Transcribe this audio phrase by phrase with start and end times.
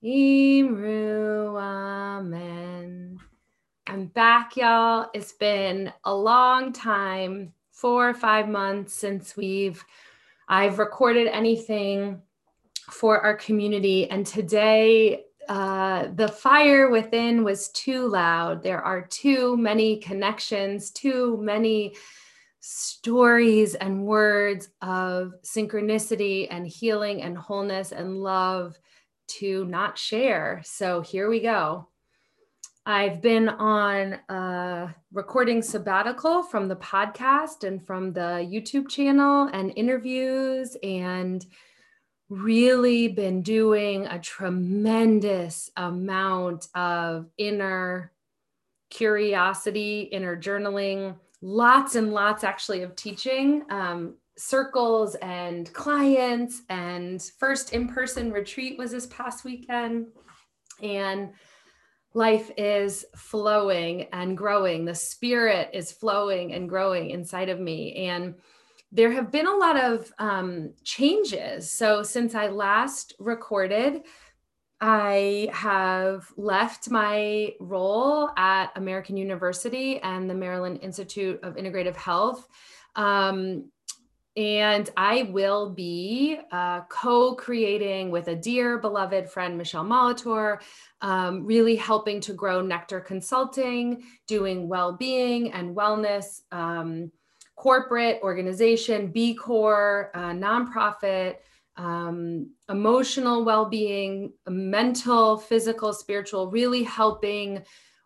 [0.04, 1.58] Imru.
[1.58, 3.18] Amen.
[3.86, 5.08] I'm back, y'all.
[5.14, 9.82] It's been a long time, four or five months since we've
[10.46, 12.20] I've recorded anything
[12.90, 14.10] for our community.
[14.10, 18.62] And today, uh, the fire within was too loud.
[18.62, 21.94] There are too many connections, too many
[22.60, 28.78] stories and words of synchronicity and healing and wholeness and love
[29.26, 30.62] to not share.
[30.64, 31.88] So here we go.
[32.86, 39.72] I've been on a recording sabbatical from the podcast and from the YouTube channel and
[39.76, 41.44] interviews and
[42.28, 48.12] really been doing a tremendous amount of inner
[48.90, 56.62] curiosity, inner journaling, lots and lots actually of teaching, um, circles and clients.
[56.68, 60.06] And first in person retreat was this past weekend.
[60.82, 61.30] And
[62.14, 64.84] life is flowing and growing.
[64.84, 68.06] The spirit is flowing and growing inside of me.
[68.06, 68.34] And
[68.94, 71.70] there have been a lot of um, changes.
[71.70, 74.02] So, since I last recorded,
[74.80, 82.46] I have left my role at American University and the Maryland Institute of Integrative Health.
[82.94, 83.70] Um,
[84.36, 90.60] and I will be uh, co creating with a dear beloved friend, Michelle Molitor,
[91.00, 96.42] um, really helping to grow Nectar Consulting, doing well being and wellness.
[96.52, 97.12] Um,
[97.56, 101.36] corporate organization, B Corps, uh, nonprofit,
[101.76, 107.62] um, emotional well being, mental, physical, spiritual, really helping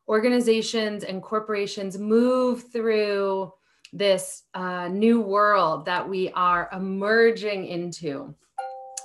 [0.08, 3.52] organizations and corporations move through
[3.92, 8.34] this uh, new world that we are emerging into.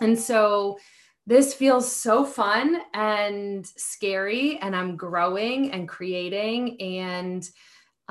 [0.02, 0.78] And so
[1.25, 6.81] this feels so fun and scary, and I'm growing and creating.
[6.81, 7.50] And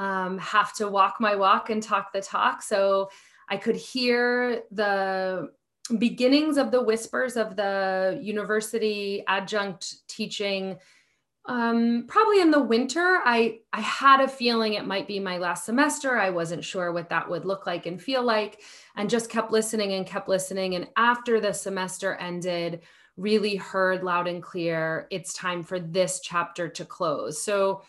[0.03, 2.61] um, have to walk my walk and talk the talk.
[2.61, 3.09] So
[3.49, 5.51] I could hear the
[5.97, 10.77] beginnings of the whispers of the university adjunct teaching.
[11.47, 15.65] Um, probably in the winter i i had a feeling it might be my last
[15.65, 16.17] semester.
[16.19, 18.61] I wasn't sure what that would look like and feel like
[18.97, 20.75] and just kept listening and kept listening.
[20.75, 22.81] And after the semester ended
[23.17, 27.43] really heard loud and clear it's time for this chapter to close.
[27.43, 27.83] So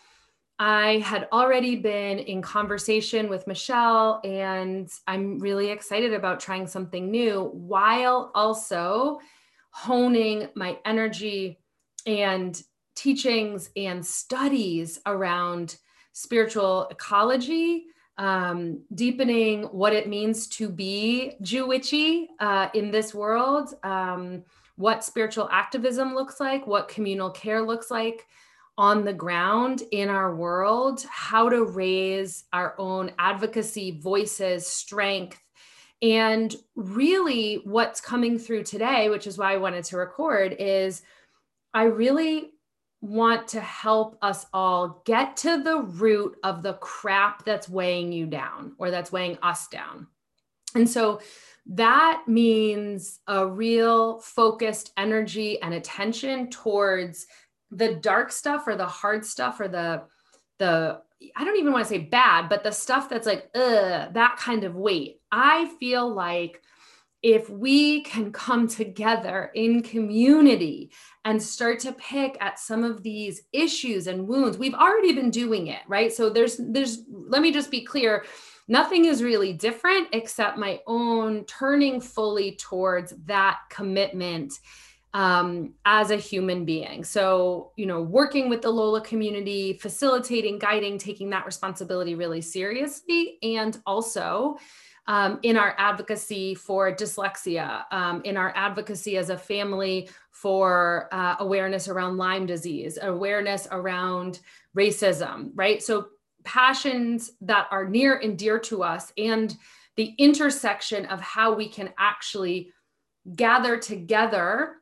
[0.58, 7.10] I had already been in conversation with Michelle, and I'm really excited about trying something
[7.10, 9.18] new while also
[9.70, 11.58] honing my energy
[12.06, 12.62] and
[12.94, 15.76] teachings and studies around
[16.12, 17.86] spiritual ecology,
[18.18, 24.44] um, deepening what it means to be Jewishy uh, in this world, um,
[24.76, 28.28] what spiritual activism looks like, what communal care looks like
[28.76, 35.40] on the ground in our world, how to raise our own advocacy, voices, strength.
[36.02, 41.02] And really, what's coming through today, which is why I wanted to record, is
[41.72, 42.50] I really
[43.00, 48.26] want to help us all get to the root of the crap that's weighing you
[48.26, 50.06] down or that's weighing us down.
[50.74, 51.20] And so
[51.66, 57.26] that means a real focused energy and attention towards
[57.74, 60.02] the dark stuff or the hard stuff or the
[60.58, 61.00] the
[61.36, 64.64] I don't even want to say bad, but the stuff that's like, uh, that kind
[64.64, 65.20] of weight.
[65.32, 66.60] I feel like
[67.22, 70.92] if we can come together in community
[71.24, 75.68] and start to pick at some of these issues and wounds, we've already been doing
[75.68, 76.12] it, right?
[76.12, 78.24] So there's, there's, let me just be clear
[78.68, 84.52] nothing is really different except my own turning fully towards that commitment
[85.14, 87.04] um, as a human being.
[87.04, 93.38] So, you know, working with the Lola community, facilitating, guiding, taking that responsibility really seriously,
[93.42, 94.58] and also
[95.06, 101.36] um, in our advocacy for dyslexia, um, in our advocacy as a family for uh,
[101.38, 104.40] awareness around Lyme disease, awareness around
[104.76, 105.82] racism, right?
[105.82, 106.08] So,
[106.42, 109.56] passions that are near and dear to us, and
[109.96, 112.72] the intersection of how we can actually
[113.36, 114.76] gather together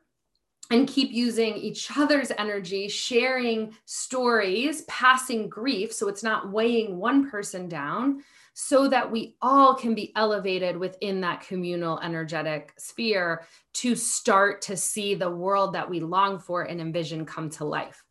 [0.71, 5.93] and keep using each other's energy, sharing stories, passing grief.
[5.93, 8.23] So it's not weighing one person down,
[8.55, 14.77] so that we all can be elevated within that communal energetic sphere to start to
[14.77, 18.03] see the world that we long for and envision come to life.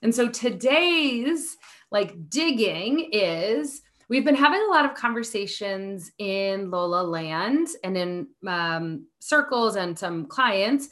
[0.00, 1.56] And so today's
[1.90, 8.28] like digging is we've been having a lot of conversations in Lola land and in
[8.46, 10.88] um, circles and some clients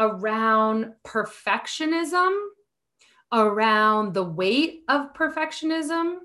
[0.00, 2.30] around perfectionism,
[3.32, 6.16] around the weight of perfectionism.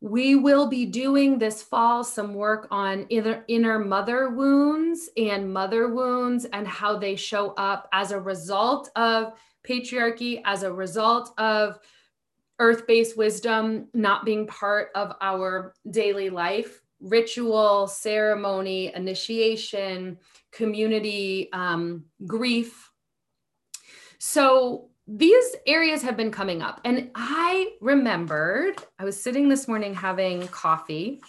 [0.00, 5.88] We will be doing this fall some work on inner, inner mother wounds and mother
[5.88, 9.34] wounds and how they show up as a result of
[9.66, 11.78] patriarchy, as a result of
[12.58, 20.18] earth based wisdom not being part of our daily life, ritual, ceremony, initiation,
[20.52, 22.90] community, um, grief.
[24.26, 26.80] So these areas have been coming up.
[26.82, 31.20] And I remembered, I was sitting this morning having coffee,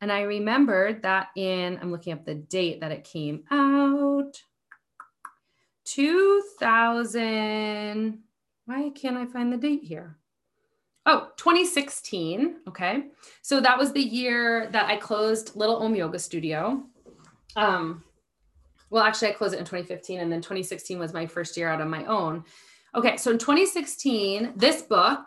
[0.00, 4.42] and I remembered that in, I'm looking up the date that it came out
[5.84, 8.18] 2000.
[8.64, 10.18] Why can't I find the date here?
[11.06, 12.56] Oh, 2016.
[12.66, 13.04] Okay.
[13.42, 16.82] So that was the year that I closed Little Om Yoga Studio.
[17.54, 18.02] Um,
[18.92, 21.80] well, actually, I closed it in 2015, and then 2016 was my first year out
[21.80, 22.44] on my own.
[22.94, 23.16] Okay.
[23.16, 25.26] So in 2016, this book,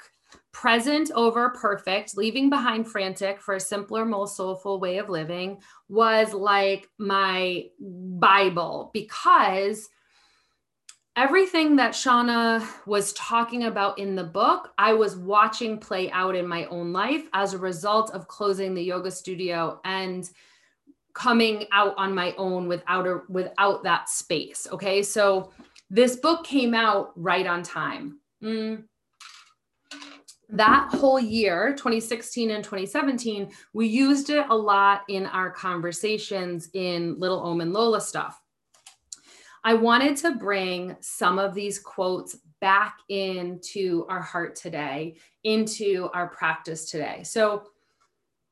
[0.51, 5.57] Present Over Perfect Leaving Behind Frantic for a Simpler, More Soulful Way of Living,
[5.89, 9.89] was like my Bible because
[11.15, 16.47] everything that Shauna was talking about in the book, I was watching play out in
[16.47, 20.29] my own life as a result of closing the yoga studio and
[21.15, 24.67] coming out on my own without a, without that space.
[24.71, 25.51] Okay, so
[25.89, 28.19] this book came out right on time.
[28.43, 28.83] Mm.
[30.49, 37.19] That whole year, 2016 and 2017, we used it a lot in our conversations in
[37.19, 38.39] Little Om and Lola stuff
[39.65, 46.27] I wanted to bring some of these quotes back into our heart today, into our
[46.27, 47.23] practice today.
[47.23, 47.63] So,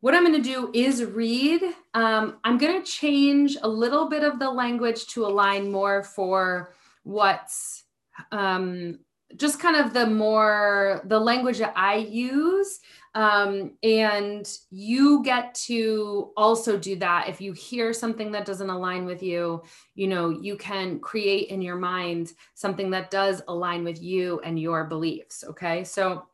[0.03, 1.63] what I'm going to do is read.
[1.93, 6.73] Um, I'm going to change a little bit of the language to align more for
[7.03, 7.85] what's
[8.33, 8.99] um,
[9.37, 12.81] just kind of the more the language that I use
[13.15, 19.05] um, and you get to also do that if you hear something that doesn't align
[19.05, 19.63] with you
[19.95, 24.59] you know you can create in your mind something that does align with you and
[24.59, 26.25] your beliefs okay so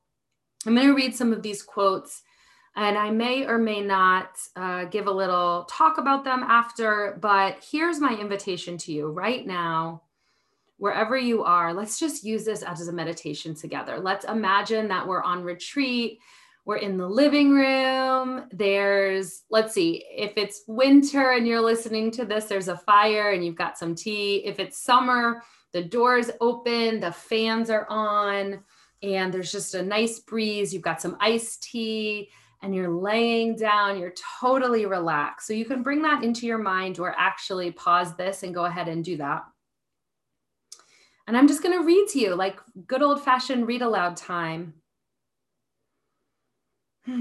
[0.66, 2.24] i'm going to read some of these quotes
[2.80, 7.58] and i may or may not uh, give a little talk about them after but
[7.72, 10.02] here's my invitation to you right now
[10.78, 15.24] wherever you are let's just use this as a meditation together let's imagine that we're
[15.24, 16.20] on retreat
[16.66, 18.46] we're in the living room.
[18.52, 23.44] There's, let's see, if it's winter and you're listening to this, there's a fire and
[23.44, 24.46] you've got some tea.
[24.46, 25.42] If it's summer,
[25.72, 28.64] the door's open, the fans are on,
[29.02, 30.72] and there's just a nice breeze.
[30.72, 32.30] You've got some iced tea
[32.62, 35.48] and you're laying down, you're totally relaxed.
[35.48, 38.88] So you can bring that into your mind or actually pause this and go ahead
[38.90, 39.44] and do that.
[41.28, 44.74] And I'm just going to read to you like good old fashioned read aloud time.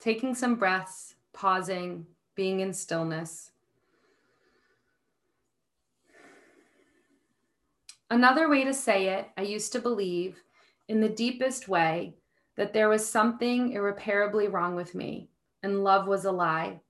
[0.00, 3.52] Taking some breaths, pausing, being in stillness.
[8.14, 10.40] Another way to say it, I used to believe
[10.86, 12.14] in the deepest way
[12.56, 15.30] that there was something irreparably wrong with me
[15.64, 16.80] and love was a lie.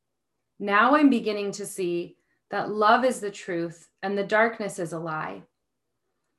[0.58, 2.18] Now I'm beginning to see
[2.50, 5.44] that love is the truth and the darkness is a lie.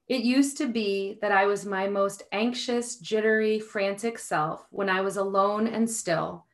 [0.08, 5.02] It used to be that I was my most anxious, jittery, frantic self when I
[5.02, 6.46] was alone and still.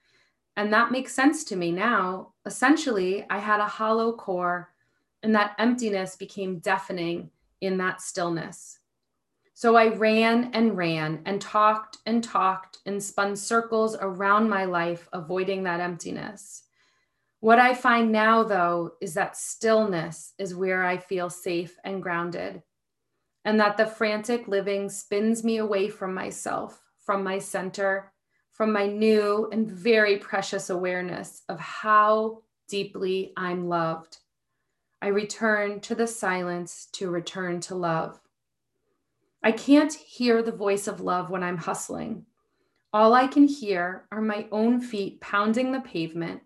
[0.55, 2.31] And that makes sense to me now.
[2.45, 4.69] Essentially, I had a hollow core,
[5.21, 7.29] and that emptiness became deafening
[7.61, 8.79] in that stillness.
[9.53, 15.07] So I ran and ran and talked and talked and spun circles around my life,
[15.13, 16.63] avoiding that emptiness.
[17.39, 22.63] What I find now, though, is that stillness is where I feel safe and grounded
[23.45, 28.11] and that the frantic living spins me away from myself, from my center,
[28.51, 34.17] from my new and very precious awareness of how deeply I'm loved.
[35.01, 38.19] I return to the silence to return to love.
[39.43, 42.25] I can't hear the voice of love when I'm hustling.
[42.93, 46.41] All I can hear are my own feet pounding the pavement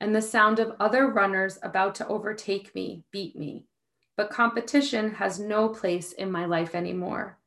[0.00, 3.66] and the sound of other runners about to overtake me, beat me
[4.16, 7.38] but competition has no place in my life anymore.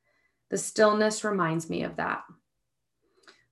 [0.49, 2.23] The stillness reminds me of that.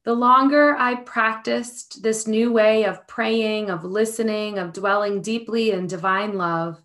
[0.03, 5.87] The longer I practiced this new way of praying, of listening, of dwelling deeply in
[5.87, 6.81] divine love,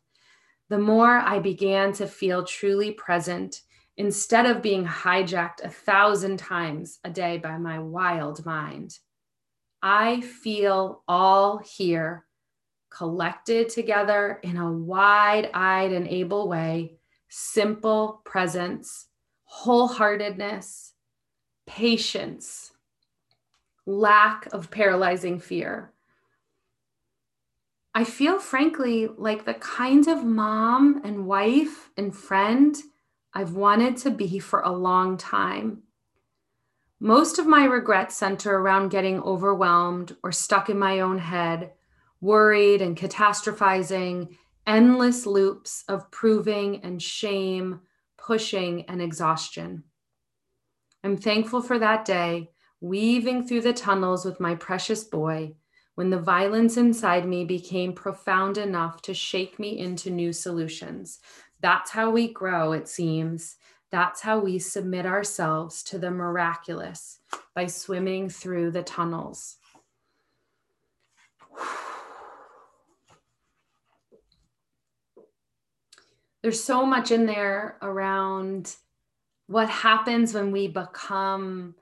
[0.73, 3.61] the more I began to feel truly present
[3.99, 8.99] instead of being hijacked a thousand times a day by my wild mind.
[9.83, 12.25] I feel all here,
[12.89, 16.97] collected together in a wide eyed and able way,
[17.29, 19.09] simple presence,
[19.45, 20.93] wholeheartedness,
[21.67, 22.73] patience
[23.85, 25.92] lack of paralyzing fear.
[27.95, 32.75] I feel, frankly, like the kind of mom and wife and friend
[33.35, 35.83] I've wanted to be for a long time.
[37.01, 41.73] Most of my regrets center around getting overwhelmed or stuck in my own head,
[42.21, 47.81] worried and catastrophizing, endless loops of proving and shame,
[48.17, 49.85] pushing and exhaustion.
[51.05, 55.55] I'm thankful for that day weaving through the tunnels with my precious boy
[55.95, 61.21] when the violence inside me became profound enough to shake me into new solutions.
[61.61, 63.57] That's how we grow, it seems.
[63.91, 67.19] That's how we submit ourselves to the miraculous
[67.55, 69.59] by swimming through the tunnels.
[76.43, 78.75] There's so much in there around
[79.47, 81.75] what happens when we become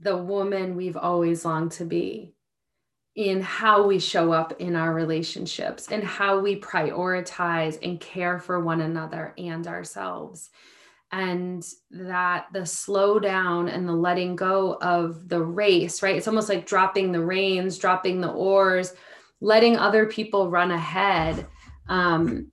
[0.00, 2.34] the woman we've always longed to be
[3.20, 8.60] in how we show up in our relationships and how we prioritize and care for
[8.60, 10.48] one another and ourselves.
[11.12, 16.16] And that the slow down and the letting go of the race, right?
[16.16, 18.94] It's almost like dropping the reins, dropping the oars,
[19.42, 21.46] letting other people run ahead
[21.90, 22.50] um,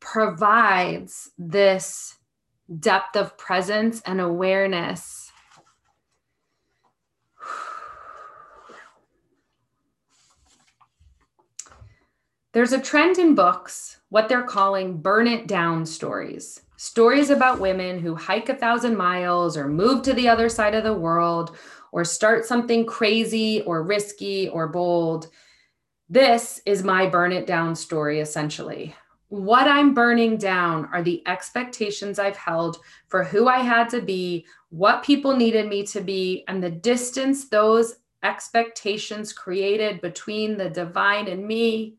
[0.00, 2.16] provides this
[2.80, 5.25] depth of presence and awareness
[12.56, 16.62] There's a trend in books, what they're calling burn it down stories.
[16.78, 20.82] Stories about women who hike a thousand miles or move to the other side of
[20.82, 21.54] the world
[21.92, 25.28] or start something crazy or risky or bold.
[26.08, 28.96] This is my burn it down story, essentially.
[29.28, 34.46] What I'm burning down are the expectations I've held for who I had to be,
[34.70, 41.28] what people needed me to be, and the distance those expectations created between the divine
[41.28, 41.98] and me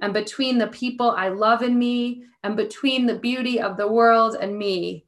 [0.00, 4.36] and between the people I love in me and between the beauty of the world
[4.40, 5.06] and me.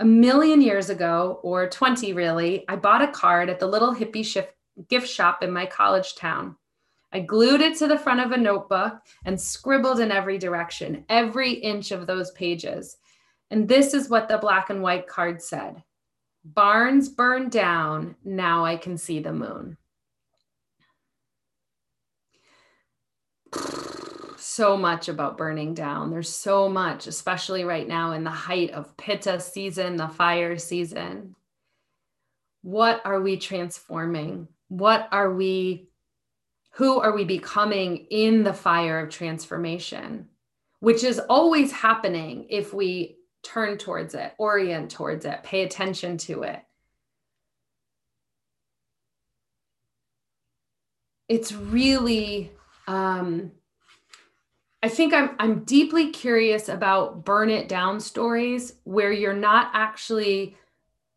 [0.00, 4.44] A million years ago, or 20 really, I bought a card at the little hippie
[4.88, 6.56] gift shop in my college town.
[7.12, 11.52] I glued it to the front of a notebook and scribbled in every direction, every
[11.52, 12.96] inch of those pages.
[13.50, 15.82] And this is what the black and white card said
[16.44, 19.78] Barns burned down, now I can see the moon.
[24.54, 26.10] So much about burning down.
[26.10, 31.34] There's so much, especially right now in the height of Pitta season, the fire season.
[32.62, 34.46] What are we transforming?
[34.68, 35.88] What are we,
[36.74, 40.28] who are we becoming in the fire of transformation?
[40.78, 46.44] Which is always happening if we turn towards it, orient towards it, pay attention to
[46.44, 46.62] it.
[51.28, 52.52] It's really,
[52.86, 53.50] um,
[54.84, 60.58] I think I'm I'm deeply curious about burn it down stories where you're not actually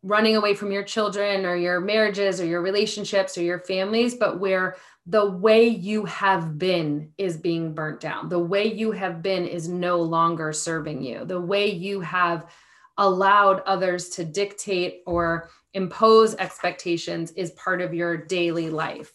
[0.02, 4.40] running away from your children or your marriages or your relationships or your families, but
[4.40, 8.30] where the way you have been is being burnt down.
[8.30, 11.26] The way you have been is no longer serving you.
[11.26, 12.50] The way you have
[12.96, 19.12] allowed others to dictate or impose expectations is part of your daily life.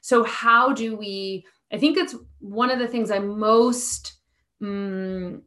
[0.00, 4.14] So, how do we I think it's one of the things I'm most
[4.60, 5.42] um,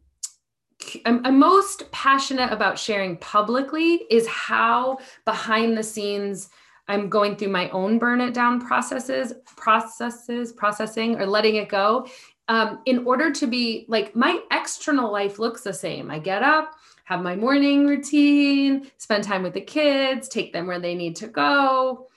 [1.05, 6.49] I'm, I'm, most passionate about sharing publicly is how behind the scenes
[6.87, 12.07] I'm going through my own burn it down processes, processes, processing, or letting it go.
[12.47, 16.11] Um, in order to be like my external life looks the same.
[16.11, 20.79] I get up, have my morning routine, spend time with the kids, take them where
[20.79, 22.07] they need to go,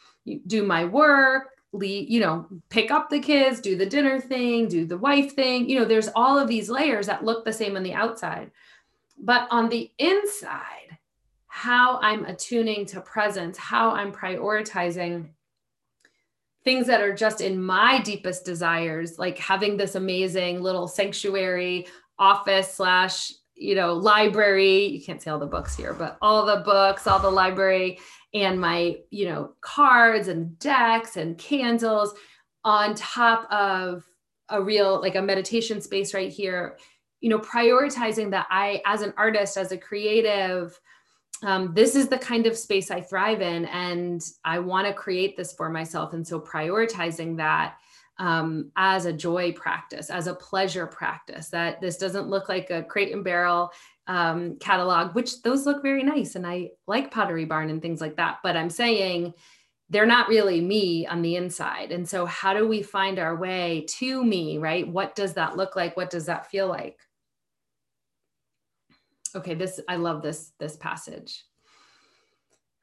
[0.47, 4.99] do my work, you know, pick up the kids, do the dinner thing, do the
[4.99, 5.69] wife thing.
[5.69, 8.51] You know, there's all of these layers that look the same on the outside.
[9.19, 10.99] But on the inside,
[11.47, 15.29] how I'm attuning to presence, how I'm prioritizing
[16.65, 21.87] things that are just in my deepest desires, like having this amazing little sanctuary
[22.19, 24.87] office slash you know, library.
[24.87, 27.99] You can't see all the books here, but all the books, all the library,
[28.35, 32.15] and my, you know, cards and decks and candles
[32.65, 34.05] on top of
[34.49, 36.79] a real, like a meditation space right here.
[37.21, 40.79] You know, prioritizing that I, as an artist, as a creative,
[41.43, 45.37] um, this is the kind of space I thrive in, and I want to create
[45.37, 46.13] this for myself.
[46.13, 47.77] And so, prioritizing that
[48.19, 51.49] um, as a joy practice, as a pleasure practice.
[51.49, 53.71] That this doesn't look like a crate and barrel
[54.09, 56.35] um, catalog, which those look very nice.
[56.35, 58.39] And I like Pottery Barn and things like that.
[58.43, 59.35] But I'm saying
[59.91, 61.93] they're not really me on the inside.
[61.93, 64.89] And so, how do we find our way to me, right?
[64.89, 65.97] What does that look like?
[65.97, 66.99] What does that feel like?
[69.37, 71.45] Okay, this, I love this, this passage.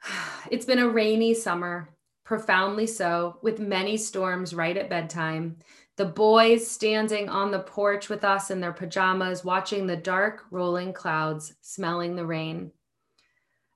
[0.52, 1.90] It's been a rainy summer
[2.26, 5.58] profoundly so, with many storms right at bedtime.
[5.96, 10.92] The boys standing on the porch with us in their pajamas, watching the dark rolling
[10.92, 12.72] clouds, smelling the rain.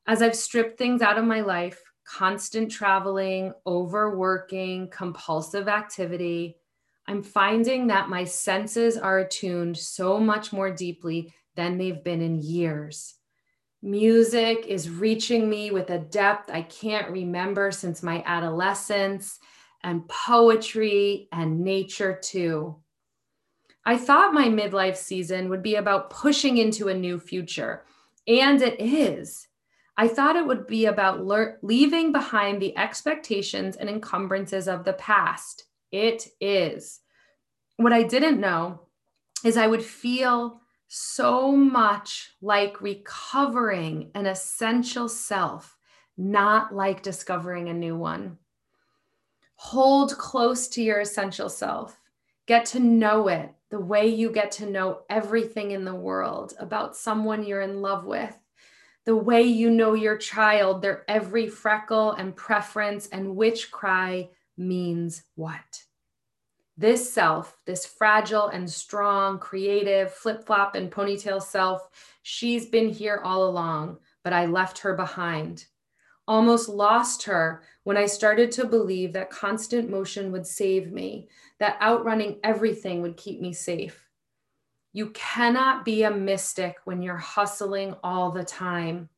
[0.06, 6.58] As I've stripped things out of my life, constant traveling, overworking, compulsive activity,
[7.08, 12.42] I'm finding that my senses are attuned so much more deeply than they've been in
[12.42, 13.19] years.
[13.82, 19.40] Music is reaching me with a depth I can't remember since my adolescence,
[19.84, 22.76] and poetry and nature too.
[23.86, 27.86] I thought my midlife season would be about pushing into a new future,
[28.28, 29.48] and it is.
[29.98, 34.94] I thought it would be about le- leaving behind the expectations and encumbrances of the
[34.94, 35.66] past.
[35.92, 37.00] It is.
[37.78, 38.82] What I didn't know
[39.44, 45.78] is I would feel so much like recovering an essential self,
[46.18, 48.40] not like discovering a new one.
[49.54, 52.00] Hold close to your essential self.
[52.48, 56.98] Get to know it the way you get to know everything in the world about
[56.98, 58.36] someone you're in love with,
[59.06, 64.28] the way you know your child, their every freckle and preference, and which cry
[64.58, 65.84] means what.
[66.80, 71.90] This self, this fragile and strong, creative, flip flop and ponytail self,
[72.22, 75.66] she's been here all along, but I left her behind.
[76.26, 81.28] Almost lost her when I started to believe that constant motion would save me,
[81.60, 84.08] that outrunning everything would keep me safe.
[84.94, 89.10] You cannot be a mystic when you're hustling all the time.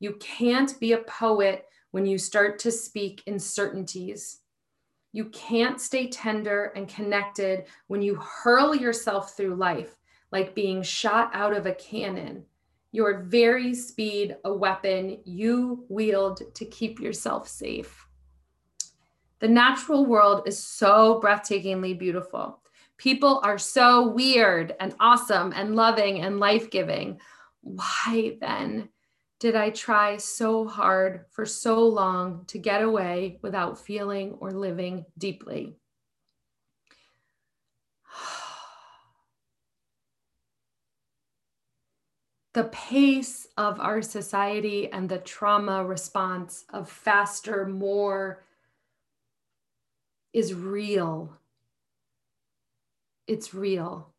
[0.00, 4.40] You can't be a poet when you start to speak in certainties.
[5.12, 9.96] You can't stay tender and connected when you hurl yourself through life
[10.30, 12.44] like being shot out of a cannon.
[12.92, 18.06] Your very speed, a weapon you wield to keep yourself safe.
[19.40, 22.60] The natural world is so breathtakingly beautiful.
[22.96, 27.20] People are so weird and awesome and loving and life giving.
[27.60, 28.88] Why then
[29.38, 35.06] did I try so hard for so long to get away without feeling or living
[35.16, 35.76] deeply?
[42.54, 48.42] The pace of our society and the trauma response of faster, more
[50.32, 51.38] is real.
[53.28, 54.12] It's real.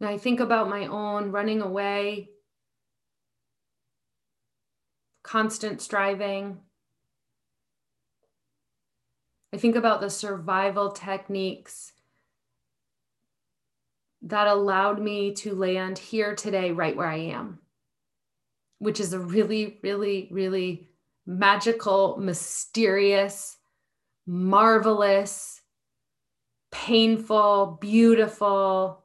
[0.00, 2.30] And I think about my own running away,
[5.22, 6.58] constant striving.
[9.52, 11.92] I think about the survival techniques
[14.22, 17.58] that allowed me to land here today, right where I am,
[18.78, 20.90] which is a really, really, really
[21.26, 23.56] magical, mysterious,
[24.26, 25.60] marvelous,
[26.70, 29.04] painful, beautiful,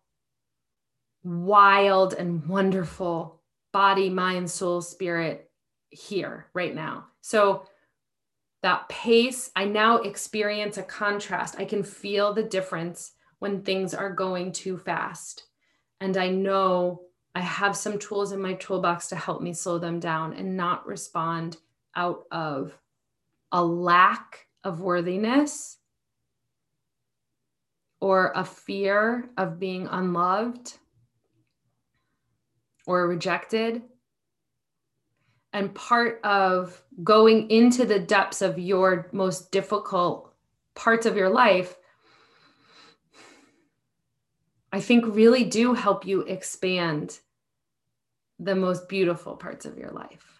[1.25, 3.41] wild and wonderful
[3.73, 5.49] body, mind, soul, spirit
[5.89, 7.07] here right now.
[7.21, 7.65] So
[8.61, 11.55] that pace, I now experience a contrast.
[11.59, 15.47] I can feel the difference when things are going too fast.
[15.99, 17.01] And I know
[17.33, 20.87] I have some tools in my toolbox to help me slow them down and not
[20.87, 21.57] respond
[21.95, 22.77] out of
[23.51, 25.77] a lack of worthiness
[27.99, 30.77] or a fear of being unloved
[32.85, 33.81] or rejected.
[35.53, 40.33] And part of going into the depths of your most difficult
[40.73, 41.75] parts of your life,
[44.71, 47.19] I think really do help you expand
[48.37, 50.35] the most beautiful parts of your life.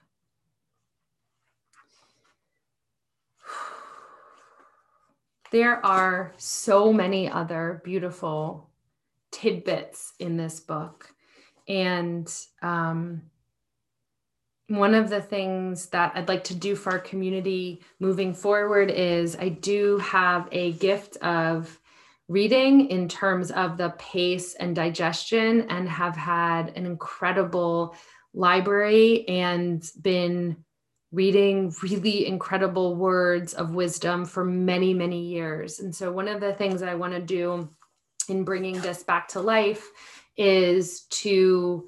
[5.55, 8.69] there are so many other beautiful
[9.31, 11.14] tidbits in this book.
[11.67, 13.23] And um,
[14.67, 19.35] one of the things that I'd like to do for our community moving forward is
[19.35, 21.79] I do have a gift of
[22.27, 27.95] reading in terms of the pace and digestion, and have had an incredible
[28.33, 30.57] library and been
[31.11, 35.79] reading really incredible words of wisdom for many, many years.
[35.79, 37.69] And so, one of the things I want to do
[38.27, 39.87] in bringing this back to life
[40.37, 41.85] is to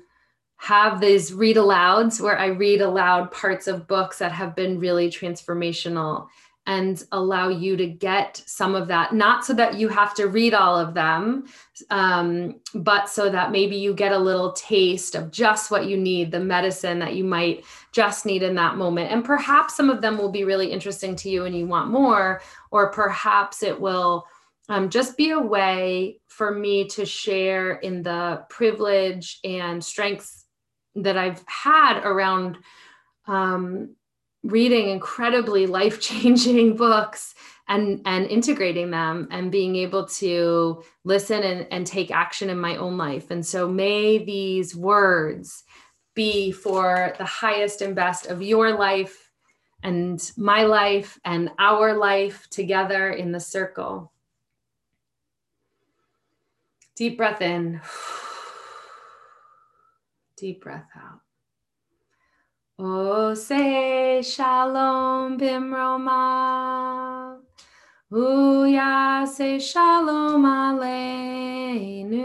[0.58, 5.10] have these read alouds where I read aloud parts of books that have been really
[5.10, 6.28] transformational
[6.68, 10.54] and allow you to get some of that, not so that you have to read
[10.54, 11.46] all of them,
[11.92, 16.30] um, but so that maybe you get a little taste of just what you need,
[16.30, 19.10] the medicine that you might just need in that moment.
[19.10, 22.42] And perhaps some of them will be really interesting to you and you want more,
[22.70, 24.26] or perhaps it will
[24.70, 30.46] um, just be a way for me to share in the privilege and strengths
[30.96, 32.58] that I've had around
[33.28, 33.96] um,
[34.44, 37.34] reading incredibly life changing books
[37.70, 42.78] and and integrating them and being able to listen and, and take action in my
[42.78, 43.30] own life.
[43.30, 45.64] And so may these words
[46.14, 49.32] be for the highest and best of your life
[49.84, 54.12] and my life and our life together in the circle
[56.98, 57.80] deep breath in
[60.38, 61.20] Deep breath out.
[62.80, 67.38] Oh, say shalom bimroma.
[68.12, 72.24] Uya say shalom aleinu.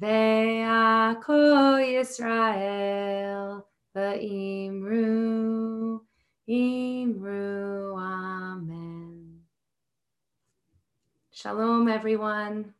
[0.00, 3.62] Ve'ako Yisrael.
[3.94, 6.00] Ve'imru.
[6.48, 7.98] Imru.
[7.98, 9.40] Amen.
[11.30, 12.72] Shalom, everyone.